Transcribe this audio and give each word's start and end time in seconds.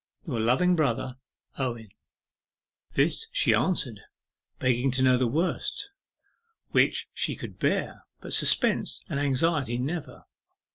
Your 0.25 0.39
loving 0.39 0.75
brother, 0.75 1.13
OWEN.' 1.59 1.89
This 2.93 3.27
she 3.31 3.53
answered, 3.53 3.99
begging 4.57 4.89
to 4.93 5.03
know 5.03 5.15
the 5.15 5.27
worst, 5.27 5.91
which 6.71 7.11
she 7.13 7.35
could 7.35 7.59
bear, 7.59 8.05
but 8.19 8.33
suspense 8.33 9.03
and 9.09 9.19
anxiety 9.19 9.77
never. 9.77 10.23